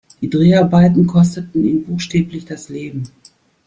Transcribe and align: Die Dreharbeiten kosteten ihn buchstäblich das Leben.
Die 0.19 0.31
Dreharbeiten 0.31 1.05
kosteten 1.05 1.63
ihn 1.63 1.85
buchstäblich 1.85 2.45
das 2.45 2.69
Leben. 2.69 3.05